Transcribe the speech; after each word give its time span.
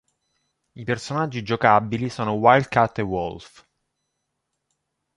I 0.75 0.83
personaggi 0.83 1.43
giocabili 1.43 2.09
sono 2.09 2.31
Wildcat 2.33 2.95
e 2.97 3.01
Wolfe. 3.03 3.63